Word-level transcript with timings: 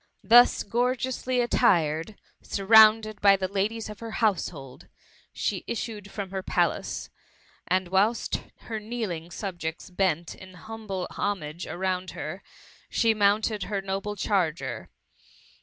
Thus 0.23 0.63
gorgeously 0.63 1.37
attired^ 1.45 2.15
surrounded 2.41 3.21
by 3.21 3.35
the 3.35 3.47
ladies 3.47 3.87
of 3.87 3.99
her 3.99 4.13
household, 4.17 4.87
she 5.31 5.63
issued 5.67 6.09
from 6.09 6.31
her 6.31 6.41
palace; 6.41 7.11
and 7.67 7.87
whilst 7.89 8.41
her 8.61 8.79
kneeling 8.79 9.29
subjects 9.29 9.91
bent 9.91 10.33
in 10.33 10.55
hum 10.55 10.87
ble 10.87 11.05
homage 11.11 11.67
around 11.67 12.11
her, 12.17 12.41
she 12.89 13.13
mounted 13.13 13.65
her 13.65 13.83
m> 13.87 13.99
ble 14.01 14.15
charger. 14.15 14.89